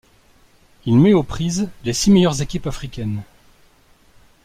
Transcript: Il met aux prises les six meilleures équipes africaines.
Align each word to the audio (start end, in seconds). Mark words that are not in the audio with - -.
Il 0.87 0.97
met 0.97 1.13
aux 1.13 1.21
prises 1.21 1.69
les 1.83 1.93
six 1.93 2.09
meilleures 2.09 2.41
équipes 2.41 2.65
africaines. 2.65 3.21